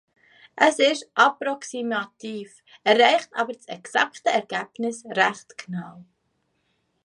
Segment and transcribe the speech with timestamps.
[0.55, 6.03] Es ist approximativ, erreicht aber das exakte Ergebnis recht genau.